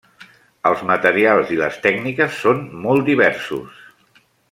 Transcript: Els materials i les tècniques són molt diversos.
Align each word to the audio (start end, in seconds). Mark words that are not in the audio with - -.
Els 0.69 0.79
materials 0.91 1.53
i 1.55 1.59
les 1.61 1.77
tècniques 1.85 2.41
són 2.47 2.65
molt 2.87 3.09
diversos. 3.15 3.81